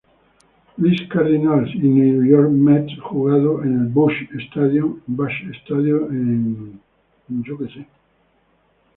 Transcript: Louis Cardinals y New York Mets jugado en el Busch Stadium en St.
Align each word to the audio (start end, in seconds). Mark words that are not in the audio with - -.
Louis 0.79 1.07
Cardinals 1.09 1.69
y 1.75 1.87
New 1.87 2.23
York 2.25 2.49
Mets 2.49 2.91
jugado 3.01 3.61
en 3.61 3.81
el 3.81 3.87
Busch 3.89 4.27
Stadium 4.33 4.99
en 6.09 6.81
St. 7.45 7.87